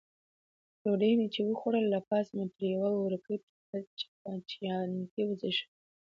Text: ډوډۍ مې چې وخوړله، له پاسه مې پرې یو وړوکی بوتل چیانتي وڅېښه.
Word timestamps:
ډوډۍ 0.81 1.11
مې 1.19 1.27
چې 1.33 1.41
وخوړله، 1.43 1.89
له 1.93 1.99
پاسه 2.07 2.31
مې 2.37 2.45
پرې 2.53 2.67
یو 2.75 2.89
وړوکی 3.01 3.35
بوتل 3.43 3.83
چیانتي 4.51 5.21
وڅېښه. 5.25 5.65